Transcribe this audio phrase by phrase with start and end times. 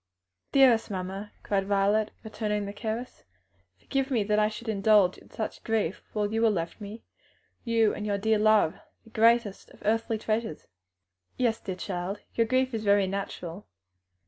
[0.51, 3.23] "Dearest mamma!" cried Violet, returning the caress,
[3.77, 7.03] "forgive me that I should indulge in such grief while you are left me
[7.63, 10.65] you and your dear love, the greatest of earthly treasures."
[11.37, 13.67] "Yes, dear child, your grief is very natural.